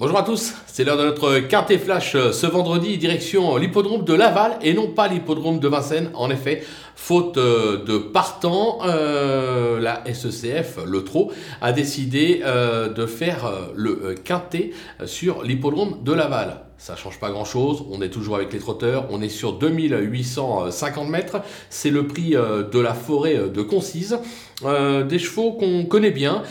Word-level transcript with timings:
Bonjour 0.00 0.16
à 0.16 0.22
tous, 0.22 0.54
c'est 0.66 0.82
l'heure 0.82 0.96
de 0.96 1.04
notre 1.04 1.40
quintet 1.40 1.76
flash 1.76 2.14
euh, 2.14 2.32
ce 2.32 2.46
vendredi, 2.46 2.96
direction 2.96 3.58
l'hippodrome 3.58 4.02
de 4.02 4.14
Laval 4.14 4.56
et 4.62 4.72
non 4.72 4.88
pas 4.88 5.08
l'hippodrome 5.08 5.60
de 5.60 5.68
Vincennes. 5.68 6.10
En 6.14 6.30
effet, 6.30 6.64
faute 6.96 7.36
euh, 7.36 7.84
de 7.84 7.98
partant, 7.98 8.78
euh, 8.86 9.78
la 9.78 10.02
SECF, 10.10 10.78
le 10.86 11.04
TRO, 11.04 11.32
a 11.60 11.72
décidé 11.72 12.40
de 12.40 13.04
faire 13.04 13.52
le 13.74 14.14
quintet 14.14 14.70
sur 15.04 15.42
l'hippodrome 15.42 16.02
de 16.02 16.14
Laval. 16.14 16.62
Ça 16.82 16.96
change 16.96 17.20
pas 17.20 17.30
grand 17.30 17.44
chose, 17.44 17.84
on 17.90 18.00
est 18.00 18.08
toujours 18.08 18.36
avec 18.36 18.54
les 18.54 18.58
trotteurs, 18.58 19.06
on 19.10 19.20
est 19.20 19.28
sur 19.28 19.52
2850 19.52 21.08
mètres, 21.10 21.42
c'est 21.68 21.90
le 21.90 22.06
prix 22.06 22.30
de 22.30 22.78
la 22.80 22.94
forêt 22.94 23.50
de 23.50 23.60
Concise. 23.60 24.18
des 24.62 25.18
chevaux 25.18 25.52
qu'on 25.52 25.84
connaît 25.84 26.10
bien, 26.10 26.42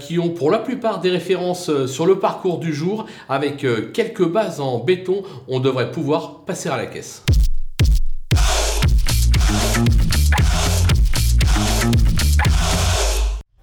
qui 0.00 0.18
ont 0.18 0.30
pour 0.30 0.50
la 0.50 0.58
plupart 0.58 1.00
des 1.00 1.10
références 1.10 1.86
sur 1.86 2.06
le 2.06 2.18
parcours 2.18 2.58
du 2.58 2.72
jour, 2.72 3.04
avec 3.28 3.64
euh, 3.64 3.90
quelques 3.92 4.26
bases 4.26 4.60
en 4.60 4.78
béton, 4.78 5.22
on 5.48 5.60
devrait 5.60 5.90
pouvoir 5.90 6.40
passer 6.40 6.68
à 6.68 6.76
la 6.76 6.86
caisse. 6.86 7.22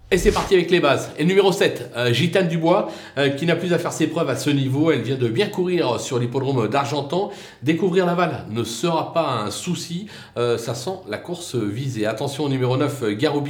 Et 0.09 0.17
c'est 0.17 0.31
parti 0.31 0.53
avec 0.53 0.71
les 0.71 0.79
bases. 0.79 1.11
Et 1.17 1.25
numéro 1.25 1.51
7, 1.51 1.91
euh, 1.97 2.13
Gitane 2.13 2.47
Dubois, 2.47 2.89
euh, 3.17 3.27
qui 3.27 3.45
n'a 3.45 3.57
plus 3.57 3.73
à 3.73 3.77
faire 3.77 3.91
ses 3.91 4.07
preuves 4.07 4.29
à 4.29 4.37
ce 4.37 4.49
niveau. 4.49 4.89
Elle 4.89 5.01
vient 5.01 5.17
de 5.17 5.27
bien 5.27 5.49
courir 5.49 5.99
sur 5.99 6.17
l'hippodrome 6.17 6.69
d'Argentan. 6.69 7.29
Découvrir 7.61 8.05
Laval 8.05 8.45
ne 8.49 8.63
sera 8.63 9.11
pas 9.11 9.27
un 9.27 9.51
souci. 9.51 10.07
ça 10.35 10.75
sent 10.75 10.99
la 11.09 11.17
course 11.17 11.55
visée. 11.55 12.05
Attention 12.05 12.45
au 12.45 12.49
numéro 12.49 12.77
9, 12.77 13.17
Garo 13.17 13.43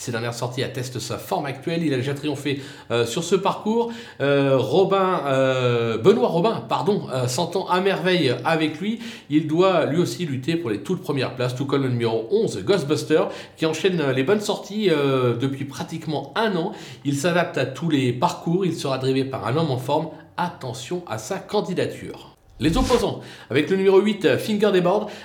ses 0.00 0.12
dernières 0.12 0.34
sorties 0.34 0.62
attestent 0.62 0.98
sa 0.98 1.18
forme 1.18 1.44
actuelle. 1.44 1.84
Il 1.84 1.92
a 1.92 1.96
déjà 1.96 2.14
triomphé 2.14 2.62
euh, 2.90 3.04
sur 3.04 3.22
ce 3.22 3.36
parcours. 3.36 3.92
Euh, 4.20 4.56
Robin, 4.56 5.20
euh, 5.26 5.98
Benoît 5.98 6.28
Robin, 6.28 6.64
pardon, 6.68 7.06
s'entend 7.26 7.68
à 7.68 7.80
merveille 7.80 8.34
avec 8.44 8.80
lui. 8.80 8.98
Il 9.28 9.46
doit 9.46 9.84
lui 9.84 9.98
aussi 9.98 10.24
lutter 10.24 10.56
pour 10.56 10.70
les 10.70 10.78
toutes 10.78 11.02
premières 11.02 11.34
places, 11.34 11.54
tout 11.54 11.66
comme 11.66 11.82
le 11.82 11.90
numéro 11.90 12.26
11, 12.30 12.64
Ghostbuster, 12.64 13.24
qui 13.56 13.66
enchaîne 13.66 14.10
les 14.10 14.22
bonnes 14.22 14.40
sorties 14.40 14.88
depuis 14.88 15.66
pratiquement 15.66 16.32
un 16.34 16.56
an. 16.56 16.72
Il 17.04 17.16
s'adapte 17.16 17.58
à 17.58 17.66
tous 17.66 17.90
les 17.90 18.12
parcours. 18.12 18.64
Il 18.64 18.74
sera 18.74 18.96
drivé 18.98 19.24
par 19.24 19.46
un 19.46 19.56
homme 19.56 19.70
en 19.70 19.78
forme. 19.78 20.08
Attention 20.36 21.02
à 21.06 21.18
sa 21.18 21.38
candidature. 21.38 22.39
Les 22.62 22.76
opposants, 22.76 23.20
avec 23.48 23.70
le 23.70 23.76
numéro 23.78 23.98
8, 23.98 24.24
euh, 24.26 24.36
Finger 24.36 24.70
des 24.70 24.82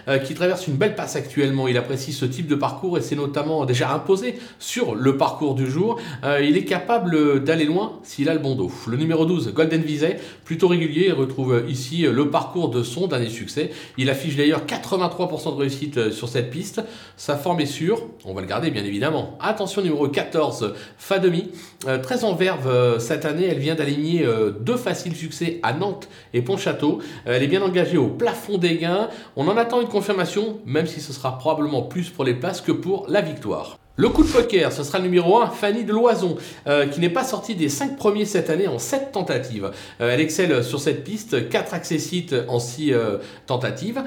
euh, 0.07 0.19
qui 0.19 0.33
traverse 0.35 0.67
une 0.67 0.75
belle 0.75 0.95
passe 0.95 1.17
actuellement. 1.17 1.67
Il 1.67 1.75
apprécie 1.75 2.13
ce 2.13 2.23
type 2.23 2.47
de 2.47 2.55
parcours 2.55 2.97
et 2.97 3.01
c'est 3.01 3.17
notamment 3.17 3.65
déjà 3.65 3.91
imposé 3.91 4.39
sur 4.57 4.95
le 4.95 5.17
parcours 5.17 5.53
du 5.53 5.69
jour. 5.69 5.99
Euh, 6.23 6.41
il 6.41 6.55
est 6.55 6.63
capable 6.63 7.43
d'aller 7.43 7.65
loin 7.65 7.99
s'il 8.03 8.29
a 8.29 8.33
le 8.33 8.39
bon 8.39 8.55
dos. 8.55 8.71
Le 8.87 8.95
numéro 8.95 9.25
12, 9.25 9.53
Golden 9.53 9.81
Visay, 9.81 10.17
plutôt 10.45 10.69
régulier, 10.69 11.11
retrouve 11.11 11.65
ici 11.67 12.03
le 12.03 12.29
parcours 12.29 12.69
de 12.69 12.83
son 12.83 13.07
dernier 13.07 13.29
succès. 13.29 13.71
Il 13.97 14.09
affiche 14.09 14.37
d'ailleurs 14.37 14.61
83% 14.65 15.55
de 15.55 15.59
réussite 15.59 16.11
sur 16.11 16.29
cette 16.29 16.49
piste. 16.49 16.83
Sa 17.17 17.35
forme 17.35 17.59
est 17.59 17.65
sûre, 17.65 18.01
on 18.23 18.33
va 18.33 18.39
le 18.39 18.47
garder 18.47 18.71
bien 18.71 18.85
évidemment. 18.85 19.37
Attention, 19.41 19.81
numéro 19.81 20.07
14, 20.07 20.73
Fademi, 20.97 21.51
très 22.01 22.23
en 22.23 22.33
verve 22.33 22.97
cette 22.99 23.25
année. 23.25 23.47
Elle 23.49 23.59
vient 23.59 23.75
d'aligner 23.75 24.25
deux 24.61 24.77
faciles 24.77 25.15
succès 25.15 25.59
à 25.63 25.73
Nantes 25.73 26.07
et 26.33 26.41
Pontchâteau. 26.41 27.01
Elle 27.25 27.43
est 27.43 27.47
bien 27.47 27.61
engagée 27.61 27.97
au 27.97 28.07
plafond 28.07 28.57
des 28.57 28.77
gains. 28.77 29.09
On 29.35 29.47
en 29.47 29.57
attend 29.57 29.81
une 29.81 29.87
confirmation, 29.87 30.59
même 30.65 30.87
si 30.87 31.01
ce 31.01 31.11
sera 31.11 31.37
probablement 31.37 31.81
plus 31.81 32.09
pour 32.09 32.23
les 32.23 32.35
places 32.35 32.61
que 32.61 32.71
pour 32.71 33.05
la 33.09 33.21
victoire. 33.21 33.77
Le 33.97 34.09
coup 34.09 34.23
de 34.23 34.29
poker, 34.29 34.73
ce 34.73 34.83
sera 34.83 34.97
le 34.97 35.05
numéro 35.05 35.37
1, 35.37 35.47
Fanny 35.51 35.85
de 35.85 35.93
Loison, 35.93 36.35
euh, 36.67 36.85
qui 36.85 36.99
n'est 36.99 37.09
pas 37.09 37.23
sortie 37.23 37.55
des 37.55 37.69
5 37.69 37.95
premiers 37.95 38.25
cette 38.25 38.49
année 38.49 38.67
en 38.67 38.77
7 38.77 39.13
tentatives. 39.13 39.71
Euh, 40.01 40.11
elle 40.11 40.19
excelle 40.19 40.65
sur 40.65 40.81
cette 40.81 41.05
piste, 41.05 41.47
4 41.47 41.73
accessites 41.73 42.35
en 42.49 42.59
6 42.59 42.91
euh, 42.91 43.17
tentatives. 43.47 44.03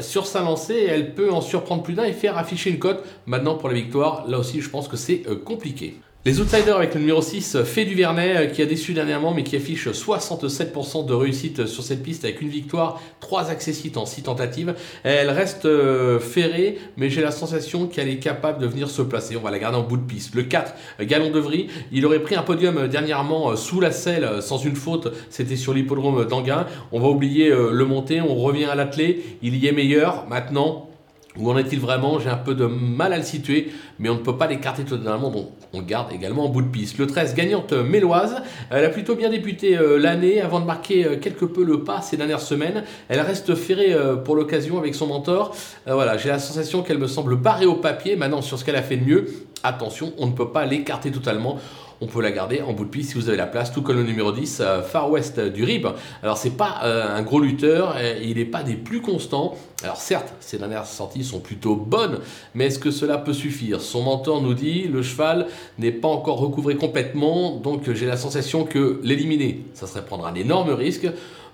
sur 0.00 0.26
sa 0.26 0.42
lancée, 0.42 0.86
elle 0.88 1.14
peut 1.14 1.32
en 1.32 1.40
surprendre 1.40 1.82
plus 1.82 1.94
d'un 1.94 2.04
et 2.04 2.12
faire 2.12 2.36
afficher 2.36 2.68
une 2.68 2.78
cote. 2.78 3.02
Maintenant, 3.24 3.54
pour 3.54 3.70
la 3.70 3.74
victoire, 3.74 4.26
là 4.28 4.38
aussi, 4.38 4.60
je 4.60 4.68
pense 4.68 4.88
que 4.88 4.98
c'est 4.98 5.22
compliqué. 5.44 5.98
Les 6.26 6.38
outsiders 6.38 6.76
avec 6.76 6.92
le 6.92 7.00
numéro 7.00 7.22
6, 7.22 7.62
Fait 7.64 7.86
du 7.86 7.94
Vernet, 7.94 8.36
euh, 8.36 8.46
qui 8.46 8.60
a 8.60 8.66
déçu 8.66 8.92
dernièrement 8.92 9.32
mais 9.32 9.42
qui 9.42 9.56
affiche 9.56 9.88
67% 9.88 11.06
de 11.06 11.14
réussite 11.14 11.64
sur 11.64 11.82
cette 11.82 12.02
piste 12.02 12.24
avec 12.24 12.42
une 12.42 12.50
victoire, 12.50 13.00
3 13.20 13.48
accessites 13.48 13.96
en 13.96 14.04
6 14.04 14.24
tentatives. 14.24 14.74
Elle 15.02 15.30
reste 15.30 15.64
euh, 15.64 16.20
ferrée, 16.20 16.76
mais 16.98 17.08
j'ai 17.08 17.22
la 17.22 17.30
sensation 17.30 17.86
qu'elle 17.86 18.10
est 18.10 18.18
capable 18.18 18.60
de 18.60 18.66
venir 18.66 18.90
se 18.90 19.00
placer. 19.00 19.34
On 19.38 19.40
va 19.40 19.50
la 19.50 19.58
garder 19.58 19.78
en 19.78 19.82
bout 19.82 19.96
de 19.96 20.02
piste. 20.02 20.34
Le 20.34 20.42
4, 20.42 20.74
Galon 21.00 21.30
de 21.30 21.40
Vry, 21.40 21.68
il 21.90 22.04
aurait 22.04 22.20
pris 22.20 22.34
un 22.34 22.42
podium 22.42 22.86
dernièrement 22.86 23.52
euh, 23.52 23.56
sous 23.56 23.80
la 23.80 23.90
selle 23.90 24.42
sans 24.42 24.58
une 24.58 24.76
faute. 24.76 25.10
C'était 25.30 25.56
sur 25.56 25.72
l'hippodrome 25.72 26.26
d'Anguin. 26.26 26.66
On 26.92 27.00
va 27.00 27.08
oublier 27.08 27.48
le 27.48 27.84
monté, 27.86 28.20
on 28.20 28.34
revient 28.34 28.66
à 28.66 28.74
l'attelé. 28.74 29.24
Il 29.40 29.56
y 29.56 29.68
est 29.68 29.72
meilleur. 29.72 30.26
Maintenant, 30.28 30.89
où 31.36 31.50
en 31.50 31.56
est-il 31.56 31.78
vraiment? 31.78 32.18
J'ai 32.18 32.28
un 32.28 32.36
peu 32.36 32.54
de 32.54 32.66
mal 32.66 33.12
à 33.12 33.18
le 33.18 33.22
situer, 33.22 33.70
mais 33.98 34.08
on 34.08 34.14
ne 34.14 34.20
peut 34.20 34.36
pas 34.36 34.48
l'écarter 34.48 34.84
totalement, 34.84 35.30
donc 35.30 35.50
on 35.72 35.78
le 35.78 35.84
garde 35.84 36.12
également 36.12 36.46
en 36.46 36.48
bout 36.48 36.62
de 36.62 36.68
piste. 36.68 36.98
Le 36.98 37.06
13, 37.06 37.34
gagnante 37.34 37.72
méloise, 37.72 38.42
elle 38.70 38.84
a 38.84 38.88
plutôt 38.88 39.14
bien 39.14 39.30
débuté 39.30 39.78
euh, 39.78 39.98
l'année 39.98 40.40
avant 40.40 40.60
de 40.60 40.66
marquer 40.66 41.06
euh, 41.06 41.16
quelque 41.16 41.44
peu 41.44 41.62
le 41.62 41.84
pas 41.84 42.02
ces 42.02 42.16
dernières 42.16 42.40
semaines. 42.40 42.84
Elle 43.08 43.20
reste 43.20 43.54
ferrée 43.54 43.92
euh, 43.92 44.16
pour 44.16 44.34
l'occasion 44.34 44.78
avec 44.78 44.94
son 44.94 45.06
mentor. 45.06 45.54
voilà, 45.86 46.16
j'ai 46.16 46.30
la 46.30 46.40
sensation 46.40 46.82
qu'elle 46.82 46.98
me 46.98 47.06
semble 47.06 47.36
barrée 47.36 47.66
au 47.66 47.76
papier 47.76 48.16
maintenant 48.16 48.42
sur 48.42 48.58
ce 48.58 48.64
qu'elle 48.64 48.76
a 48.76 48.82
fait 48.82 48.96
de 48.96 49.04
mieux. 49.04 49.26
Attention, 49.62 50.12
on 50.18 50.26
ne 50.26 50.32
peut 50.32 50.50
pas 50.50 50.64
l'écarter 50.66 51.12
totalement 51.12 51.58
on 52.00 52.06
peut 52.06 52.22
la 52.22 52.30
garder 52.30 52.62
en 52.62 52.72
bout 52.72 52.84
de 52.84 52.90
piste 52.90 53.10
si 53.10 53.14
vous 53.16 53.28
avez 53.28 53.36
la 53.36 53.46
place, 53.46 53.72
tout 53.72 53.82
comme 53.82 53.96
le 53.96 54.02
numéro 54.02 54.32
10, 54.32 54.60
euh, 54.60 54.82
Far 54.82 55.10
West 55.10 55.38
du 55.38 55.64
RIB. 55.64 55.86
Alors 56.22 56.36
c'est 56.36 56.56
pas 56.56 56.80
euh, 56.84 57.16
un 57.16 57.22
gros 57.22 57.40
lutteur, 57.40 57.96
il 58.22 58.36
n'est 58.36 58.44
pas 58.44 58.62
des 58.62 58.74
plus 58.74 59.00
constants. 59.00 59.56
Alors 59.82 59.96
certes, 59.96 60.32
ses 60.40 60.58
dernières 60.58 60.86
sorties 60.86 61.24
sont 61.24 61.40
plutôt 61.40 61.76
bonnes, 61.76 62.20
mais 62.54 62.66
est-ce 62.66 62.78
que 62.78 62.90
cela 62.90 63.18
peut 63.18 63.32
suffire? 63.32 63.80
Son 63.80 64.02
mentor 64.02 64.42
nous 64.42 64.54
dit, 64.54 64.84
le 64.84 65.02
cheval 65.02 65.46
n'est 65.78 65.92
pas 65.92 66.08
encore 66.08 66.38
recouvré 66.38 66.76
complètement, 66.76 67.56
donc 67.56 67.90
j'ai 67.92 68.06
la 68.06 68.16
sensation 68.16 68.64
que 68.64 69.00
l'éliminer, 69.02 69.64
ça 69.74 69.86
serait 69.86 70.04
prendre 70.04 70.26
un 70.26 70.34
énorme 70.34 70.70
risque. 70.70 71.08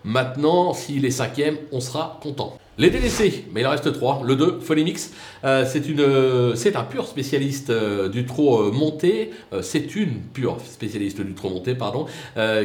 Maintenant, 0.06 0.72
s'il 0.72 1.04
est 1.04 1.10
cinquième, 1.10 1.56
on 1.72 1.80
sera 1.80 2.20
content. 2.22 2.56
Les 2.78 2.90
délaissés, 2.90 3.46
mais 3.54 3.62
il 3.62 3.66
en 3.66 3.70
reste 3.70 3.90
trois. 3.94 4.20
Le 4.22 4.36
2, 4.36 4.60
Folimix, 4.60 5.10
euh, 5.44 5.64
euh, 5.98 6.52
c'est 6.54 6.76
un 6.76 6.82
pur 6.82 7.06
spécialiste 7.06 7.70
euh, 7.70 8.10
du 8.10 8.26
trot 8.26 8.70
monté. 8.70 9.30
c'est 9.62 9.96
une 9.96 10.20
pure 10.34 10.58
spécialiste 10.62 11.22
du 11.22 11.32
trot 11.32 11.48
monté, 11.48 11.74
pardon, 11.74 12.04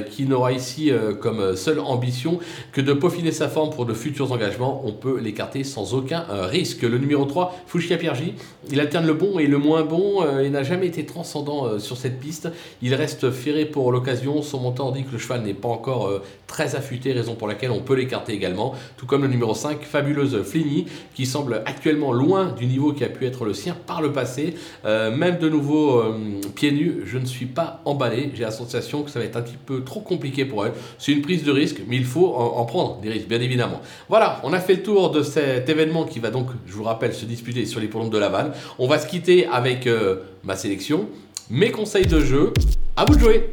qui 0.09 0.25
n'aura 0.25 0.51
ici 0.51 0.91
comme 1.21 1.55
seule 1.55 1.79
ambition 1.79 2.39
que 2.73 2.81
de 2.81 2.91
peaufiner 2.91 3.31
sa 3.31 3.47
forme 3.47 3.69
pour 3.69 3.85
de 3.85 3.93
futurs 3.93 4.31
engagements. 4.33 4.81
On 4.85 4.91
peut 4.91 5.19
l'écarter 5.19 5.63
sans 5.63 5.93
aucun 5.93 6.25
risque. 6.29 6.81
Le 6.81 6.97
numéro 6.97 7.23
3, 7.25 7.55
Fushia 7.67 7.97
Piergi, 7.97 8.33
il 8.69 8.79
alterne 8.79 9.05
le 9.05 9.13
bon 9.13 9.39
et 9.39 9.47
le 9.47 9.57
moins 9.57 9.83
bon. 9.83 10.25
il 10.43 10.51
n'a 10.51 10.63
jamais 10.63 10.87
été 10.87 11.05
transcendant 11.05 11.79
sur 11.79 11.95
cette 11.95 12.19
piste. 12.19 12.49
Il 12.81 12.93
reste 12.95 13.31
ferré 13.31 13.65
pour 13.65 13.91
l'occasion. 13.91 14.41
Son 14.41 14.59
montant 14.59 14.91
dit 14.91 15.03
que 15.03 15.13
le 15.13 15.17
cheval 15.17 15.43
n'est 15.43 15.53
pas 15.53 15.69
encore 15.69 16.21
très 16.47 16.75
affûté, 16.75 17.13
raison 17.13 17.30
pour 17.35 17.47
laquelle 17.47 17.71
on 17.71 17.81
peut 17.81 17.95
l'écarter 17.95 18.33
également. 18.33 18.73
Tout 18.97 19.05
comme 19.05 19.23
le 19.23 19.27
numéro 19.27 19.53
5, 19.53 19.81
fabuleuse 19.83 20.41
Fligny, 20.43 20.85
qui 21.15 21.25
semble 21.25 21.61
actuellement 21.65 22.11
loin 22.11 22.53
du 22.57 22.65
niveau 22.65 22.93
qui 22.93 23.03
a 23.03 23.09
pu 23.09 23.25
être 23.25 23.45
le 23.45 23.53
sien 23.53 23.75
par 23.87 24.01
le 24.01 24.11
passé. 24.11 24.55
Euh, 24.85 25.15
même 25.15 25.37
de 25.37 25.49
nouveau 25.49 25.99
euh, 25.99 26.13
pieds 26.55 26.71
nus, 26.71 27.01
je 27.05 27.17
ne 27.17 27.25
suis 27.25 27.45
pas 27.45 27.81
emballé. 27.85 28.31
J'ai 28.33 28.43
la 28.43 28.51
sensation 28.51 29.03
que 29.03 29.09
ça 29.09 29.19
va 29.19 29.25
être 29.25 29.37
un 29.37 29.41
petit 29.41 29.57
peu 29.65 29.83
trop 29.83 30.01
compliqué 30.01 30.45
pour 30.45 30.65
elle. 30.65 30.73
C'est 30.97 31.11
une 31.11 31.21
prise 31.21 31.43
de 31.43 31.51
risque, 31.51 31.81
mais 31.87 31.95
il 31.95 32.05
faut 32.05 32.33
en, 32.35 32.65
prendre 32.65 32.99
des 33.01 33.09
risques, 33.09 33.27
bien 33.27 33.41
évidemment. 33.41 33.81
Voilà, 34.09 34.39
on 34.43 34.53
a 34.53 34.59
fait 34.59 34.75
le 34.75 34.83
tour 34.83 35.11
de 35.11 35.23
cet 35.23 35.69
événement 35.69 36.05
qui 36.05 36.19
va 36.19 36.29
donc, 36.29 36.47
je 36.67 36.73
vous 36.73 36.83
rappelle, 36.83 37.13
se 37.13 37.25
disputer 37.25 37.65
sur 37.65 37.79
les 37.79 37.87
polombes 37.87 38.11
de 38.11 38.17
Laval. 38.17 38.53
On 38.79 38.87
va 38.87 38.99
se 38.99 39.07
quitter 39.07 39.47
avec 39.47 39.87
euh, 39.87 40.17
ma 40.43 40.55
sélection, 40.55 41.07
mes 41.49 41.71
conseils 41.71 42.07
de 42.07 42.19
jeu. 42.19 42.53
À 42.95 43.05
vous 43.05 43.15
de 43.15 43.19
jouer 43.19 43.49